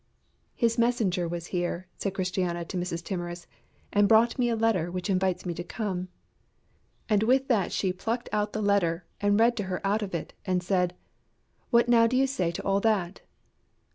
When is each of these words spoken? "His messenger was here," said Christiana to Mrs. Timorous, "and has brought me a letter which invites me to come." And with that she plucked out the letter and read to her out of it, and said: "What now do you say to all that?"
"His 0.55 0.79
messenger 0.79 1.27
was 1.27 1.45
here," 1.53 1.85
said 1.95 2.15
Christiana 2.15 2.65
to 2.65 2.75
Mrs. 2.75 3.03
Timorous, 3.03 3.45
"and 3.93 4.05
has 4.05 4.07
brought 4.09 4.39
me 4.39 4.49
a 4.49 4.55
letter 4.55 4.89
which 4.89 5.11
invites 5.11 5.45
me 5.45 5.53
to 5.53 5.63
come." 5.63 6.07
And 7.07 7.21
with 7.21 7.47
that 7.49 7.71
she 7.71 7.93
plucked 7.93 8.27
out 8.31 8.51
the 8.51 8.63
letter 8.63 9.05
and 9.21 9.39
read 9.39 9.55
to 9.57 9.65
her 9.65 9.79
out 9.85 10.01
of 10.01 10.15
it, 10.15 10.33
and 10.43 10.63
said: 10.63 10.95
"What 11.69 11.87
now 11.87 12.07
do 12.07 12.17
you 12.17 12.25
say 12.25 12.49
to 12.51 12.63
all 12.63 12.79
that?" 12.79 13.21